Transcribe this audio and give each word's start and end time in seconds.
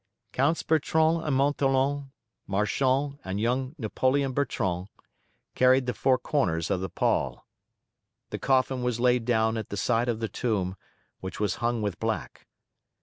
Counts 0.33 0.63
Bertrand 0.63 1.23
and 1.25 1.35
Montholon, 1.35 2.11
Marchand 2.47 3.19
and 3.23 3.39
young 3.39 3.75
Napoleon 3.77 4.31
Bertrand, 4.33 4.87
carried 5.53 5.85
the 5.85 5.93
four 5.93 6.17
corners 6.17 6.71
of 6.71 6.81
the 6.81 6.89
pall. 6.89 7.45
The 8.31 8.39
coffin 8.39 8.81
was 8.81 8.99
laid 8.99 9.25
down 9.25 9.57
at 9.57 9.69
the 9.69 9.77
side 9.77 10.09
of 10.09 10.19
the 10.19 10.27
tomb, 10.27 10.75
which 11.19 11.39
was 11.39 11.57
hung 11.61 11.83
with 11.83 11.99
black. 11.99 12.47